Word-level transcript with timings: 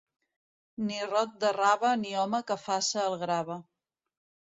Ni 0.85 0.95
rot 1.09 1.35
de 1.43 1.51
rave 1.57 1.91
ni 2.05 2.13
home 2.21 2.39
que 2.47 2.57
faça 2.63 3.05
el 3.11 3.19
grave. 3.25 3.59